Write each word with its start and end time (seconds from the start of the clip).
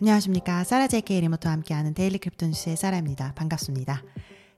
안녕하십니까. 0.00 0.64
사라제이케이 0.64 1.20
리모트와 1.20 1.52
함께하는 1.52 1.92
Daily 1.92 2.18
Crypto 2.18 2.46
News의 2.46 2.76
사라입니다. 2.76 3.34
반갑습니다. 3.34 4.02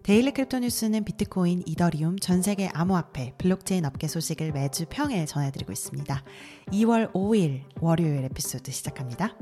Daily 0.04 0.32
Crypto 0.32 0.60
News는 0.60 1.04
비트코인, 1.04 1.64
이더리움, 1.66 2.18
전 2.20 2.40
세계 2.40 2.68
암호화폐, 2.68 3.34
블록체인 3.38 3.84
업계 3.84 4.06
소식을 4.06 4.52
매주 4.52 4.86
평일 4.88 5.26
전해드리고 5.26 5.72
있습니다. 5.72 6.22
2월 6.68 7.12
5일 7.12 7.62
월요일 7.80 8.24
에피소드 8.24 8.70
시작합니다. 8.70 9.36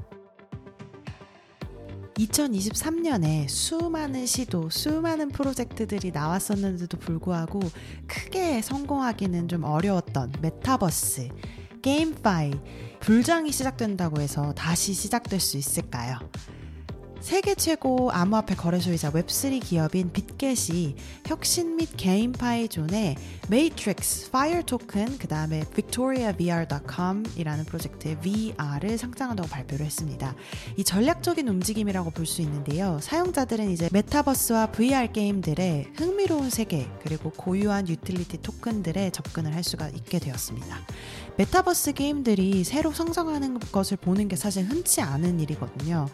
2023년에 2.15 3.49
수많은 3.49 4.27
시도, 4.27 4.71
수많은 4.71 5.29
프로젝트들이 5.29 6.11
나왔었는데도 6.11 6.99
불구하고 6.99 7.61
크게 8.07 8.63
성공하기는 8.63 9.49
좀 9.49 9.65
어려웠던 9.65 10.33
메타버스, 10.41 11.29
GameFi, 11.83 12.53
불장이 13.01 13.51
시작된다고 13.51 14.21
해서 14.21 14.53
다시 14.55 14.93
시작될 14.95 15.41
수 15.41 15.57
있을까요? 15.59 16.19
세계 17.23 17.55
최고 17.55 18.11
암호화폐 18.11 18.57
거래소이자 18.57 19.13
Web3 19.13 19.63
기업인 19.63 20.11
빗겟이 20.13 20.97
혁신 21.25 21.77
및 21.77 21.89
GameFi 21.97 22.67
zone의 22.67 23.15
Matrix 23.47 24.27
Fire 24.27 24.65
그 25.21 25.29
다음에 25.29 25.61
VictoriaVR.com 25.61 27.23
이라는 27.37 27.65
프로젝트의 27.65 28.19
VR을 28.19 28.99
상장한다고 28.99 29.49
발표를 29.49 29.87
했습니다. 29.87 30.35
이 30.77 30.83
전략적인 30.83 31.47
움직임이라고 31.47 32.11
볼 32.11 32.27
수 32.27 32.43
있는데요. 32.43 32.99
사용자들은 33.01 33.71
이제 33.71 33.89
메타버스와 33.93 34.73
VR 34.73 35.13
게임들의 35.13 35.93
흥미로운 35.95 36.51
세계, 36.51 36.89
그리고 37.03 37.31
고유한 37.31 37.89
유틸리티 37.89 38.39
토큰들에 38.43 39.11
접근을 39.11 39.55
할 39.55 39.63
수가 39.63 39.91
있게 39.91 40.19
되었습니다. 40.19 40.77
메타버스 41.37 41.95
게임들이 41.95 42.65
새로 42.65 42.93
성장하는 42.93 43.59
것을 43.59 43.97
보는 43.97 44.29
게 44.29 44.37
사실 44.37 44.65
흔치 44.65 45.01
않은 45.01 45.41
일이거든요. 45.41 46.09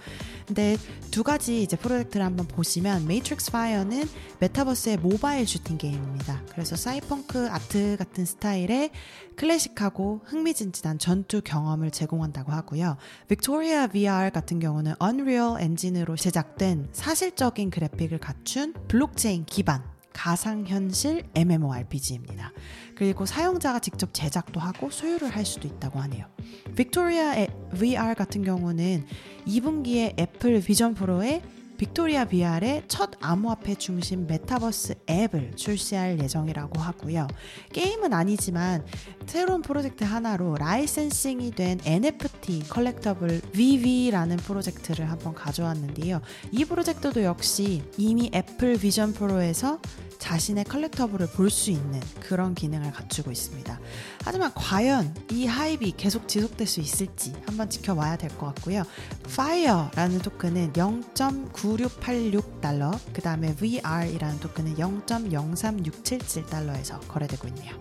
근데 0.47 0.77
두 1.11 1.23
가지 1.23 1.63
이제 1.63 1.77
프로젝트를 1.77 2.25
한번 2.25 2.47
보시면 2.47 3.07
Matrix 3.07 3.53
Fire는 3.53 4.09
메타버스의 4.41 4.97
모바일 4.99 5.47
슈팅 5.47 5.77
게임입니다. 5.77 6.43
그래서 6.53 6.75
사이버펑크 6.75 7.49
아트 7.51 7.97
같은 7.99 8.25
스타일의 8.25 8.91
클래식하고 9.37 10.23
흥미진진한 10.25 10.99
전투 10.99 11.43
경험을 11.43 11.91
제공한다고 11.91 12.53
하고요. 12.53 12.97
Victoria 13.29 13.89
VR 13.89 14.31
같은 14.33 14.59
경우는 14.59 14.95
Unreal 14.99 15.61
Engine으로 15.61 16.17
제작된 16.17 16.89
사실적인 16.93 17.71
그래픽을 17.71 18.19
갖춘 18.19 18.73
블록체인 18.89 19.45
기반 19.45 19.83
가상현실 20.19 21.23
MMORPG입니다. 21.37 22.53
그리고 22.97 23.25
사용자가 23.25 23.79
직접 23.79 24.13
제작도 24.13 24.59
하고 24.59 24.91
소유를 24.91 25.29
할 25.31 25.47
수도 25.47 25.69
있다고 25.69 26.01
하네요. 26.01 26.27
Victoria 26.75 27.47
VR 27.79 28.15
같은 28.17 28.43
경우는 28.43 29.07
2분기에 29.47 30.19
애플 30.19 30.61
비전 30.61 30.95
프로의 30.95 31.43
빅토리아 31.77 32.25
VR의 32.25 32.83
첫 32.89 33.13
암호화폐 33.21 33.77
중심 33.77 34.27
메타버스 34.27 34.97
앱을 35.09 35.53
출시할 35.55 36.19
예정이라고 36.19 36.81
하고요. 36.81 37.29
게임은 37.73 38.13
아니지만 38.13 38.85
새로운 39.27 39.63
프로젝트 39.63 40.03
하나로 40.03 40.57
licensing이 40.57 41.53
된 41.53 41.79
NFT 41.85 42.65
collectible 42.69 43.43
VV라는 43.53 44.39
프로젝트를 44.39 45.09
한번 45.09 45.35
가져왔는데요. 45.35 46.21
이 46.51 46.65
프로젝트도 46.65 47.23
역시 47.23 47.85
이미 47.97 48.29
Apple 48.35 48.77
Vision 48.77 49.13
Pro에서 49.13 49.79
자신의 50.19 50.65
컬렉터블을 50.65 51.29
볼 51.29 51.49
수 51.51 51.71
있는 51.71 52.01
그런 52.21 52.55
기능을 52.55 52.93
갖추고 52.93 53.31
있습니다. 53.31 53.79
하지만 54.25 54.53
과연 54.55 55.15
이 55.31 55.47
하입이 55.47 55.93
계속 55.97 56.27
지속될 56.29 56.67
수 56.67 56.81
있을지 56.81 57.33
한번 57.47 57.71
지켜봐야 57.71 58.17
될 58.17 58.29
것 58.37 58.47
같고요. 58.55 58.83
Fire라는 59.27 60.19
토큰은 60.21 60.73
0.9686달러, 60.75 62.99
그 63.13 63.23
다음에 63.23 63.55
VR이라는 63.55 64.41
토큰은 64.41 64.77
0.03677달러에서 64.77 66.99
거래되고 67.09 67.49
있네요. 67.49 67.75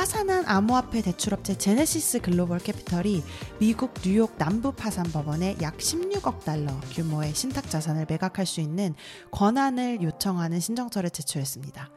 파산한 0.00 0.44
암호화폐 0.46 1.02
대출업체 1.02 1.58
제네시스 1.58 2.20
글로벌 2.20 2.58
캐피털이 2.58 3.22
미국 3.58 3.92
뉴욕 4.00 4.34
남부 4.38 4.72
파산 4.72 5.04
법원에 5.04 5.58
약 5.60 5.76
16억 5.76 6.42
달러 6.42 6.72
규모의 6.94 7.34
신탁 7.34 7.68
자산을 7.68 8.06
매각할 8.08 8.46
수 8.46 8.62
있는 8.62 8.94
권한을 9.30 10.00
요청하는 10.00 10.58
신청서를 10.58 11.10
제출했습니다. 11.10 11.90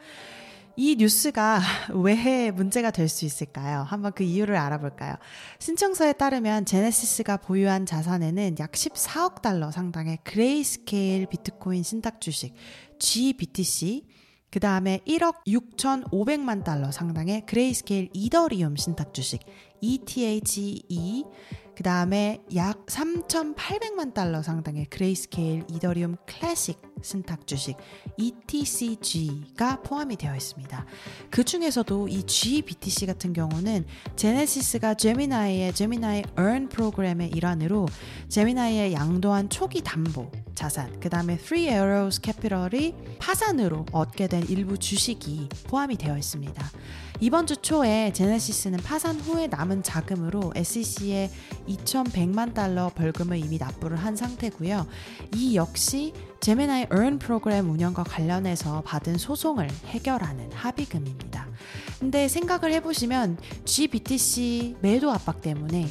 이 0.75 0.97
뉴스가 0.97 1.61
왜 1.95 2.51
문제가 2.51 2.91
될 2.91 3.07
수 3.07 3.23
있을까요? 3.23 3.83
한번 3.87 4.11
그 4.11 4.23
이유를 4.23 4.57
알아볼까요? 4.57 5.15
신청서에 5.59 6.11
따르면 6.11 6.65
제네시스가 6.65 7.37
보유한 7.37 7.85
자산에는 7.85 8.57
약 8.59 8.73
14억 8.73 9.41
달러 9.41 9.71
상당의 9.71 10.17
그레이스케일 10.25 11.27
비트코인 11.27 11.83
신탁 11.83 12.19
주식 12.19 12.53
GBTC 12.99 14.07
그 14.53 14.59
다음에 14.59 14.99
1억 15.07 15.37
6,500만 15.47 16.63
달러 16.63 16.91
상당의 16.91 17.43
그레이스케일 17.47 18.09
이더리움 18.13 18.75
신탁 18.75 19.11
주식 19.11 19.39
ETHE 19.81 21.23
그 21.75 21.81
다음에 21.81 22.43
약 22.55 22.85
3,800만 22.85 24.13
달러 24.13 24.43
상당의 24.43 24.85
그레이스케일 24.85 25.63
이더리움 25.71 26.17
클래식 26.27 26.79
신탁 27.01 27.47
주식 27.47 27.77
ETCG가 28.15 29.81
포함이 29.81 30.17
되어 30.17 30.35
있습니다. 30.35 30.85
그 31.31 31.43
중에서도 31.43 32.07
이 32.09 32.21
GBTC 32.21 33.07
같은 33.07 33.33
경우는 33.33 33.87
제네시스가 34.15 34.93
제미나이의 34.93 35.73
제미나이 35.73 36.21
Earn 36.37 36.69
프로그램의 36.69 37.29
일환으로 37.29 37.87
제미나이의 38.29 38.93
양도한 38.93 39.49
초기 39.49 39.81
담보 39.81 40.42
자산, 40.63 40.97
그 41.01 41.09
다음에 41.09 41.35
Three 41.35 41.68
Arrows 41.68 42.22
Capital이 42.24 42.96
파산으로 43.19 43.85
얻게 43.91 44.28
된 44.28 44.47
일부 44.47 44.78
주식이 44.78 45.50
포함이 45.68 45.97
되어 45.97 46.18
있습니다. 46.18 46.72
이번 47.19 47.47
주 47.47 47.57
초에 47.57 48.13
제네시스는 48.13 48.79
파산 48.79 49.19
후에 49.19 49.47
남은 49.47 49.84
자금으로 49.84 50.53
SEC에 50.56 51.29
2,100만 51.68 52.53
달러 52.53 52.90
벌금을 52.96 53.40
이미 53.40 53.57
납부를 53.57 53.97
한 53.97 54.16
상태고요. 54.16 54.88
이 55.35 55.57
역시 55.57 56.13
제메나이 56.40 56.85
earn 56.94 57.19
프로그램 57.19 57.69
운영과 57.69 58.03
관련해서 58.03 58.84
받은 58.84 59.18
소송을 59.18 59.69
해결하는 59.88 60.50
합의금입니다. 60.53 61.45
근데 62.00 62.30
생각을 62.30 62.72
해보시면 62.72 63.38
GBTC 63.66 64.78
매도 64.80 65.12
압박 65.12 65.41
때문에 65.41 65.90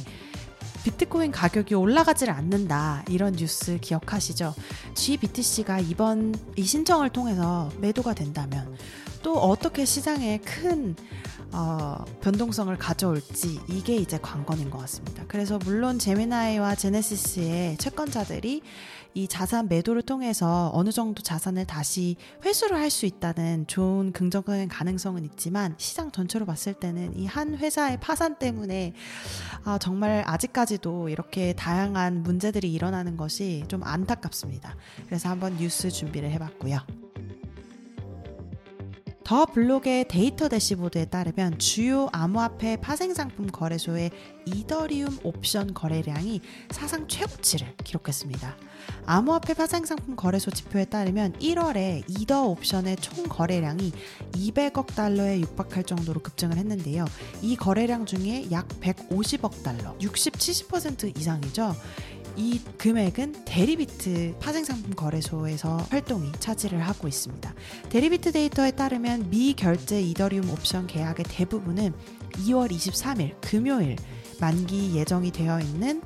비트코인 0.83 1.31
가격이 1.31 1.75
올라가질 1.75 2.29
않는다. 2.29 3.03
이런 3.09 3.33
뉴스 3.33 3.77
기억하시죠? 3.79 4.53
GBTC가 4.95 5.79
이번 5.79 6.35
이 6.55 6.63
신청을 6.63 7.09
통해서 7.09 7.71
매도가 7.79 8.13
된다면 8.13 8.75
또 9.21 9.37
어떻게 9.39 9.85
시장에 9.85 10.39
큰 10.39 10.95
어, 11.53 12.03
변동성을 12.21 12.75
가져올지 12.77 13.59
이게 13.67 13.95
이제 13.95 14.17
관건인 14.21 14.69
것 14.71 14.79
같습니다. 14.79 15.23
그래서 15.27 15.59
물론 15.63 15.99
제미나이와 15.99 16.75
제네시스의 16.75 17.77
채권자들이 17.77 18.61
이 19.15 19.27
자산 19.27 19.67
매도를 19.69 20.01
통해서 20.01 20.71
어느 20.73 20.91
정도 20.91 21.21
자산을 21.21 21.65
다시 21.67 22.15
회수를 22.43 22.77
할 22.79 22.89
수 22.89 23.05
있다는 23.05 23.67
좋은 23.67 24.11
긍정적인 24.11 24.67
가능성은 24.69 25.23
있지만 25.25 25.75
시장 25.77 26.11
전체로 26.11 26.45
봤을 26.47 26.73
때는 26.73 27.15
이 27.17 27.27
한 27.27 27.55
회사의 27.55 27.99
파산 27.99 28.37
때문에 28.39 28.93
아, 29.63 29.77
정말 29.77 30.23
아직까지도 30.25 31.09
이렇게 31.09 31.53
다양한 31.53 32.23
문제들이 32.23 32.71
일어나는 32.73 33.15
것이 33.17 33.63
좀 33.67 33.83
안타깝습니다. 33.83 34.75
그래서 35.05 35.29
한번 35.29 35.57
뉴스 35.57 35.91
준비를 35.91 36.31
해봤고요. 36.31 37.02
더 39.23 39.45
블록의 39.45 40.09
데이터 40.09 40.49
대시보드에 40.49 41.05
따르면 41.05 41.57
주요 41.57 42.09
암호화폐 42.11 42.77
파생상품 42.77 43.47
거래소의 43.47 44.11
이더리움 44.45 45.17
옵션 45.23 45.73
거래량이 45.73 46.41
사상 46.71 47.07
최고치를 47.07 47.75
기록했습니다. 47.85 48.57
암호화폐 49.05 49.53
파생상품 49.53 50.17
거래소 50.17 50.51
지표에 50.51 50.85
따르면 50.85 51.33
1월에 51.33 52.03
이더 52.09 52.47
옵션의 52.47 52.97
총 52.97 53.23
거래량이 53.23 53.93
200억 54.33 54.93
달러에 54.93 55.39
육박할 55.39 55.85
정도로 55.85 56.21
급증을 56.21 56.57
했는데요. 56.57 57.05
이 57.41 57.55
거래량 57.55 58.05
중에 58.05 58.51
약 58.51 58.67
150억 58.81 59.63
달러, 59.63 59.95
60, 60.01 60.33
70% 60.33 61.17
이상이죠. 61.17 61.73
이 62.35 62.59
금액은 62.77 63.45
데리비트 63.45 64.35
파생상품 64.39 64.95
거래소에서 64.95 65.77
활동이 65.89 66.31
차지를 66.39 66.81
하고 66.81 67.07
있습니다. 67.07 67.53
데리비트 67.89 68.31
데이터에 68.31 68.71
따르면 68.71 69.29
미 69.29 69.53
결제 69.53 70.01
이더리움 70.01 70.49
옵션 70.49 70.87
계약의 70.87 71.25
대부분은 71.29 71.93
2월 72.31 72.71
23일 72.71 73.35
금요일 73.41 73.97
만기 74.39 74.95
예정이 74.95 75.31
되어 75.31 75.59
있는 75.59 76.01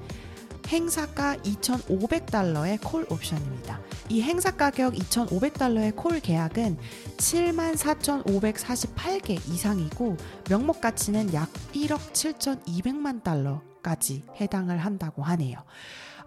행사가 0.68 1.38
2,500달러의 1.38 2.80
콜 2.84 3.08
옵션입니다. 3.10 3.80
이 4.10 4.22
행사 4.22 4.52
가격 4.52 4.96
2,500달러의 4.96 5.96
콜 5.96 6.20
계약은 6.20 6.78
74,548개 7.16 9.40
이상이고 9.50 10.18
명목 10.50 10.82
가치는 10.82 11.34
약 11.34 11.54
1억 11.74 12.12
7,200만 12.12 13.24
달러 13.24 13.62
거래까지 13.88 14.24
해당을 14.42 14.80
한다고 14.80 15.24
하네요. 15.24 15.64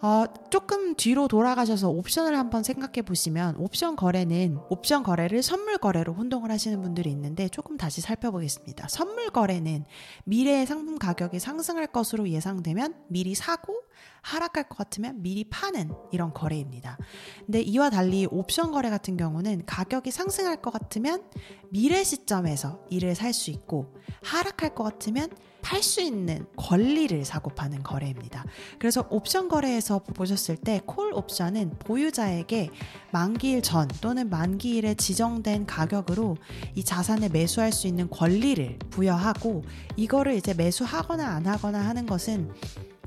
어, 0.02 0.24
조금 0.48 0.94
뒤로 0.94 1.28
돌아가셔서 1.28 1.90
옵션을 1.90 2.36
한번 2.38 2.62
생각해 2.62 3.02
보시면 3.02 3.56
옵션 3.58 3.96
거래는 3.96 4.58
옵션 4.70 5.02
거래를 5.02 5.42
선물 5.42 5.76
거래로 5.76 6.14
혼동을 6.14 6.50
하시는 6.50 6.80
분들이 6.80 7.10
있는데 7.10 7.48
조금 7.48 7.76
다시 7.76 8.00
살펴보겠습니다. 8.00 8.88
선물 8.88 9.28
거래는 9.30 9.84
미래의 10.24 10.66
상품 10.66 10.98
가격이 10.98 11.38
상승할 11.38 11.86
것으로 11.88 12.28
예상되면 12.30 12.94
미리 13.08 13.34
사고 13.34 13.74
하락할 14.22 14.68
것 14.68 14.78
같으면 14.78 15.20
미리 15.22 15.44
파는 15.44 15.92
이런 16.12 16.32
거래입니다. 16.32 16.96
근데 17.44 17.60
이와 17.60 17.90
달리 17.90 18.26
옵션 18.30 18.70
거래 18.72 18.88
같은 18.88 19.18
경우는 19.18 19.64
가격이 19.66 20.10
상승할 20.10 20.62
것 20.62 20.70
같으면 20.70 21.24
미래 21.70 22.02
시점에서 22.04 22.84
이를 22.90 23.14
살 23.14 23.30
수 23.34 23.50
있고 23.50 23.94
하락할 24.24 24.74
것 24.74 24.82
같으면 24.84 25.30
팔 25.62 25.82
수 25.82 26.00
있는 26.00 26.46
권리를 26.56 27.24
사고 27.24 27.50
파는 27.50 27.82
거래입니다. 27.82 28.44
그래서 28.78 29.06
옵션 29.10 29.48
거래에서 29.48 30.00
보셨을 30.00 30.56
때 30.56 30.80
콜 30.86 31.12
옵션은 31.12 31.78
보유자에게 31.80 32.70
만기일 33.12 33.62
전 33.62 33.88
또는 34.00 34.30
만기일에 34.30 34.94
지정된 34.94 35.66
가격으로 35.66 36.36
이 36.74 36.84
자산을 36.84 37.28
매수할 37.30 37.72
수 37.72 37.86
있는 37.86 38.08
권리를 38.10 38.78
부여하고 38.90 39.62
이거를 39.96 40.34
이제 40.34 40.54
매수하거나 40.54 41.26
안 41.26 41.46
하거나 41.46 41.80
하는 41.80 42.06
것은 42.06 42.52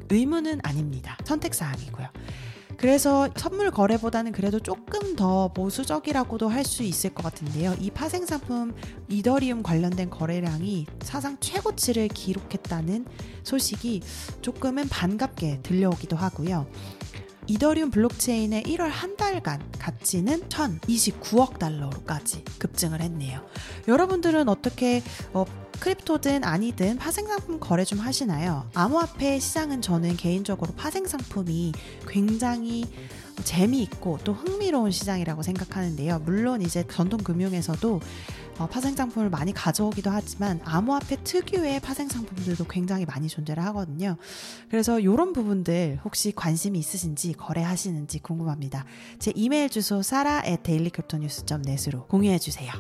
의무는 0.10 0.60
아닙니다. 0.64 1.18
선택사항이고요. 1.24 2.08
그래서 2.84 3.30
선물 3.38 3.72
거래보다는 3.72 4.34
그래도 4.34 4.60
조금 4.60 5.16
더 5.16 5.48
보수적이라고도 5.54 6.50
할 6.50 6.66
수 6.66 6.84
있을 6.84 7.14
것 7.14 7.24
같은데요. 7.24 7.76
이 7.80 7.90
파생 7.90 8.26
상품 8.26 8.74
이더리움 9.08 9.64
관련된 9.64 10.10
거래량이 10.10 10.88
사상 11.02 11.38
최고치를 11.40 12.10
기록했다는 12.10 13.06
소식이 13.44 14.02
조금은 14.42 14.90
반갑게 14.90 15.62
들려오기도 15.64 16.18
하고요. 16.18 16.68
이더리움 17.48 17.90
블록체인의 17.90 18.64
1월 18.64 18.90
한 18.90 19.16
달간 19.16 19.62
가치는 19.80 20.50
1029억 20.50 21.60
달러로까지 21.60 22.44
급증을 22.60 23.00
했네요. 23.00 23.46
여러분들은 23.88 24.50
어떻게 24.50 25.02
어, 25.34 25.46
크립토든 25.84 26.46
아니든 26.46 26.98
파생상품 26.98 27.60
거래 27.60 27.84
좀 27.84 28.00
하시나요? 28.00 28.66
암호화폐 28.74 29.38
시장은 29.38 29.82
저는 29.82 30.16
개인적으로 30.16 30.72
파생상품이 30.76 31.74
굉장히 32.08 32.86
재미있고 33.44 34.20
또 34.24 34.32
흥미로운 34.32 34.92
시장이라고 34.92 35.44
생각하는데요. 35.44 36.20
물론 36.20 36.62
이제 36.62 36.86
전통금융에서도 36.90 38.00
어, 38.60 38.68
파생 38.68 38.96
상품을 38.96 39.30
많이 39.30 39.52
가져오기도 39.52 40.10
하지만 40.10 40.62
암호화폐 40.64 41.18
특유의 41.22 41.82
파생 41.82 42.08
상품들도 42.08 42.64
굉장히 42.70 43.04
많이 43.04 43.28
존재를 43.28 43.62
하거든요. 43.66 44.16
그래서 44.70 45.02
이런 45.02 45.34
부분들 45.34 46.00
혹시 46.06 46.32
관심이 46.34 46.80
있으신지 46.80 47.34
거래하시는지 47.34 48.20
궁금합니다. 48.20 48.86
제 49.20 49.34
이메일 49.36 49.70
주소 49.70 50.00
sara@dailycryptonews.net으로 50.00 52.08
공유해 52.08 52.40
주세요. 52.40 52.72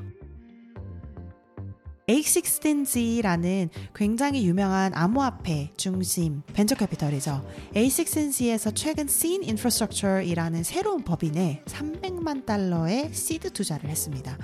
A16Z라는 2.08 3.70
굉장히 3.96 4.46
유명한 4.46 4.92
암호화폐 4.94 5.72
중심 5.78 6.42
벤처 6.54 6.76
캐피털이죠. 6.76 7.48
A16Z에서 7.76 8.74
최근 8.76 9.06
Scene 9.06 9.48
Infrastructure이라는 9.48 10.64
새로운 10.64 11.04
법인에 11.04 11.64
300만 11.66 12.46
달러의 12.46 13.14
시드 13.14 13.52
투자를 13.52 13.90
했습니다. 13.90 14.38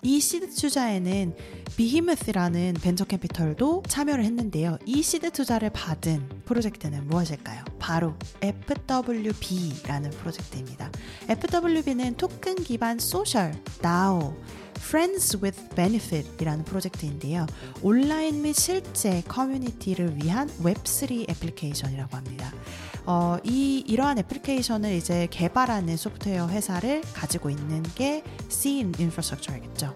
이 0.00 0.20
시드 0.20 0.54
투자에는 0.54 1.36
비히머스라는 1.76 2.74
벤처 2.80 3.04
캐피털도 3.04 3.82
참여를 3.88 4.24
했는데요. 4.24 4.78
이 4.86 5.02
시드 5.02 5.32
투자를 5.32 5.68
받은 5.70 6.42
프로젝트는 6.46 7.06
무엇일까요? 7.08 7.62
바로 7.78 8.14
FWB라는 8.40 10.10
프로젝트입니다. 10.10 10.90
FWB는 11.28 12.14
토큰 12.16 12.56
기반 12.56 12.98
social 12.98 13.52
DAO, 13.82 14.34
Friends 14.82 15.38
with 15.42 15.74
Benefit이라는 15.74 16.64
프로젝트인데요. 16.64 17.46
온라인 17.82 18.42
및 18.42 18.54
실제 18.54 19.22
커뮤니티를 19.28 20.16
위한 20.22 20.50
Web3 20.62 21.30
애플리케이션이라고 21.30 22.16
합니다. 22.16 22.52
어, 23.06 23.38
이 23.42 23.82
이러한 23.86 24.18
애플리케이션을 24.18 24.92
이제 24.92 25.28
개발하는 25.30 25.96
소프트웨어 25.96 26.48
회사를 26.48 27.02
가지고 27.14 27.50
있는 27.50 27.82
게 27.94 28.22
Scene 28.50 28.92
Infrastructure겠죠. 28.98 29.94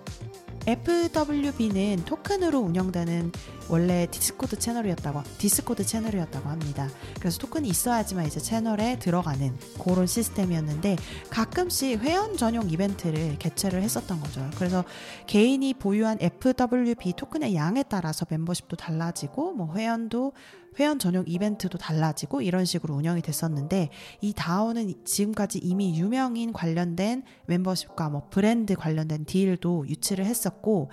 FWB는 0.66 2.04
토큰으로 2.04 2.58
운영되는 2.58 3.30
원래 3.68 4.06
디스코드 4.10 4.58
채널이었다고 4.58 5.22
디스코드 5.38 5.84
채널이었다고 5.84 6.48
합니다. 6.48 6.88
그래서 7.18 7.38
토큰이 7.38 7.68
있어야지만 7.68 8.26
이제 8.26 8.40
채널에 8.40 8.98
들어가는 8.98 9.56
그런 9.82 10.06
시스템이었는데 10.06 10.96
가끔씩 11.30 12.00
회원 12.00 12.36
전용 12.36 12.70
이벤트를 12.70 13.38
개최를 13.38 13.82
했었던 13.82 14.20
거죠. 14.20 14.48
그래서 14.56 14.84
개인이 15.26 15.74
보유한 15.74 16.18
FWB 16.20 17.14
토큰의 17.16 17.54
양에 17.54 17.82
따라서 17.82 18.26
멤버십도 18.28 18.76
달라지고 18.76 19.52
뭐 19.52 19.74
회원도 19.74 20.32
회원 20.78 20.98
전용 20.98 21.24
이벤트도 21.26 21.78
달라지고 21.78 22.42
이런 22.42 22.64
식으로 22.64 22.94
운영이 22.94 23.22
됐었는데 23.22 23.90
이 24.20 24.32
DAO는 24.32 24.94
지금까지 25.04 25.58
이미 25.58 25.98
유명인 25.98 26.52
관련된 26.52 27.22
멤버십과 27.46 28.08
뭐 28.08 28.28
브랜드 28.30 28.74
관련된 28.74 29.24
deal도 29.24 29.88
유치를 29.88 30.24
했었고 30.24 30.90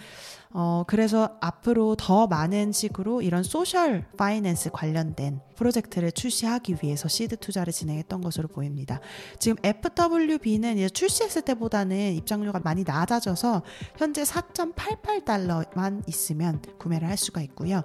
어, 0.56 0.84
그래서 0.86 1.36
앞으로 1.42 1.96
더 1.96 2.28
많은 2.28 2.72
식으로 2.72 3.24
이런 3.24 3.42
social 3.42 4.06
finance 4.18 4.70
관련된 4.70 5.42
프로젝트를 5.56 6.12
출시하기 6.12 6.78
위해서 6.84 7.08
시드 7.08 7.38
투자를 7.38 7.74
진행했던 7.74 8.22
것으로 8.22 8.48
보입니다. 8.48 9.00
지금 9.40 9.58
FWB는 9.64 10.78
이제 10.78 10.90
출시했을 10.90 11.42
때보다는 11.42 12.14
입장료가 12.14 12.60
많이 12.60 12.84
낮아져서 12.84 13.64
현재 13.98 14.22
4.88달러만 14.22 16.08
있으면 16.08 16.62
구매를 16.78 17.08
할 17.08 17.18
수가 17.18 17.42
있고요. 17.42 17.82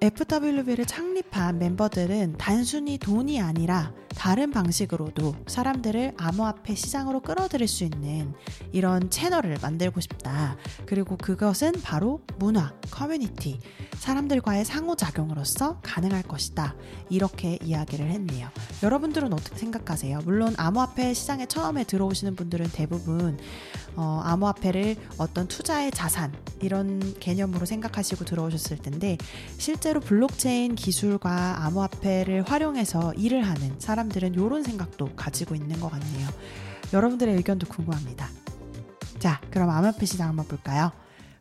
FWB를 0.00 0.86
창립 0.86 1.29
한 1.30 1.58
멤버들은 1.58 2.36
단순히 2.38 2.98
돈이 2.98 3.40
아니라 3.40 3.92
다른 4.16 4.50
방식으로도 4.50 5.34
사람들을 5.46 6.14
암호화폐 6.16 6.74
시장으로 6.74 7.20
끌어들일 7.20 7.66
수 7.68 7.84
있는 7.84 8.34
이런 8.72 9.08
채널을 9.10 9.58
만들고 9.62 10.00
싶다. 10.00 10.56
그리고 10.86 11.16
그것은 11.16 11.72
바로 11.82 12.20
문화, 12.38 12.72
커뮤니티, 13.00 13.58
사람들과의 13.94 14.66
상호작용으로서 14.66 15.80
가능할 15.80 16.22
것이다. 16.22 16.74
이렇게 17.08 17.58
이야기를 17.62 18.10
했네요. 18.10 18.50
여러분들은 18.82 19.32
어떻게 19.32 19.56
생각하세요? 19.56 20.20
물론 20.26 20.54
암호화폐 20.58 21.14
시장에 21.14 21.46
처음에 21.46 21.84
들어오시는 21.84 22.36
분들은 22.36 22.68
대부분 22.74 23.38
어, 23.96 24.20
암호화폐를 24.22 24.96
어떤 25.16 25.48
투자의 25.48 25.90
자산 25.92 26.34
이런 26.60 27.14
개념으로 27.18 27.64
생각하시고 27.64 28.26
들어오셨을 28.26 28.76
텐데 28.76 29.16
실제로 29.56 30.00
블록체인 30.00 30.74
기술과 30.74 31.64
암호화폐를 31.64 32.42
활용해서 32.42 33.14
일을 33.14 33.48
하는 33.48 33.76
사람들은 33.78 34.34
이런 34.34 34.62
생각도 34.62 35.14
가지고 35.16 35.54
있는 35.54 35.80
것 35.80 35.90
같네요. 35.90 36.28
여러분들의 36.92 37.34
의견도 37.34 37.66
궁금합니다. 37.66 38.28
자, 39.18 39.40
그럼 39.50 39.70
암호화폐 39.70 40.04
시장 40.04 40.28
한번 40.28 40.46
볼까요? 40.46 40.92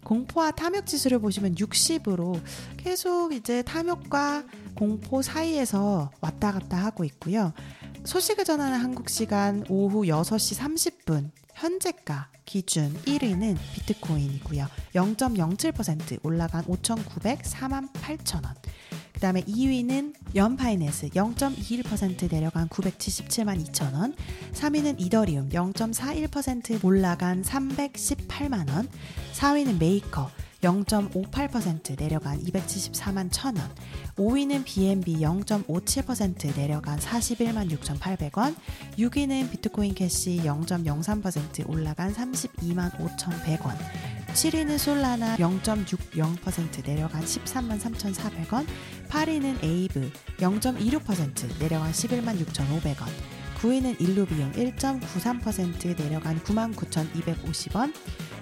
공포와 0.09 0.49
탐욕 0.49 0.87
지수를 0.87 1.19
보시면 1.19 1.53
60으로 1.53 2.41
계속 2.77 3.31
이제 3.31 3.61
탐욕과 3.61 4.43
공포 4.73 5.21
사이에서 5.21 6.09
왔다 6.19 6.51
갔다 6.51 6.77
하고 6.77 7.03
있고요. 7.03 7.53
소식을 8.05 8.43
전하는 8.43 8.79
한국 8.79 9.07
시간 9.07 9.63
오후 9.69 10.05
6시 10.05 10.57
30분 11.05 11.29
현재가 11.53 12.31
기준 12.43 12.91
1위는 13.03 13.55
비트코인이고요. 13.75 14.65
0.07% 14.95 16.25
올라간 16.25 16.63
5,904만 16.63 17.93
8천 17.93 18.43
원. 18.43 18.55
그 19.19 19.21
다음에 19.23 19.41
2위는 19.41 20.13
연파이낸스 20.33 21.09
0.21% 21.09 22.31
내려간 22.31 22.69
977만 22.69 23.61
2천 23.65 23.93
원. 23.93 24.15
3위는 24.53 24.95
이더리움 24.97 25.49
0.41% 25.49 26.81
올라간 26.81 27.43
318만 27.43 28.69
원. 28.69 28.87
4위는 29.33 29.77
메이커 29.77 30.31
0.58% 30.61 31.99
내려간 31.99 32.41
274만 32.41 33.29
1천원. 33.29 33.59
5위는 34.15 34.63
BNB 34.63 35.17
0.57% 35.17 36.55
내려간 36.55 36.97
41만 36.99 37.69
6,800원. 37.71 38.55
6위는 38.97 39.51
비트코인 39.51 39.95
캐시 39.95 40.43
0.03% 40.45 41.69
올라간 41.69 42.13
32만 42.13 42.97
5,100원. 42.97 44.18
7위는 44.33 44.77
솔라나 44.77 45.37
0.60% 45.37 46.85
내려간 46.85 47.21
13만 47.21 47.79
3,400원. 47.79 48.65
8위는 49.09 49.63
에이브 49.63 50.11
0.26% 50.37 51.59
내려간 51.59 51.91
11만 51.91 52.39
6,500원. 52.39 53.07
9위는 53.59 53.99
일루비움 53.99 54.53
1.93% 54.53 55.97
내려간 56.01 56.39
99,250원. 56.43 57.93